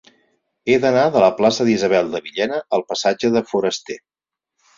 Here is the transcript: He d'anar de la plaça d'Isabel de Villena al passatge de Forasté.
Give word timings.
He 0.71 0.77
d'anar 0.85 1.03
de 1.15 1.21
la 1.23 1.29
plaça 1.41 1.67
d'Isabel 1.67 2.09
de 2.15 2.23
Villena 2.29 2.59
al 2.79 2.85
passatge 2.93 3.33
de 3.37 3.45
Forasté. 3.53 4.01